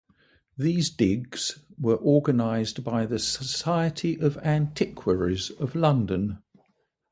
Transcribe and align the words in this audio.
These 0.57 0.89
digs 0.89 1.59
were 1.77 1.93
organized 1.97 2.83
by 2.83 3.05
the 3.05 3.19
Society 3.19 4.19
of 4.19 4.35
Antiquaries 4.39 5.51
of 5.51 5.75
London. 5.75 6.39